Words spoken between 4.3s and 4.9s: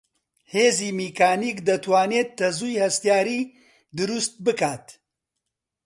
بکات